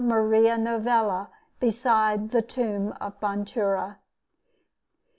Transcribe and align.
Maria 0.03 0.57
Novella, 0.57 1.29
beside 1.59 2.29
the 2.31 2.41
tomb 2.41 2.91
of 2.99 3.19
Bontura. 3.19 3.99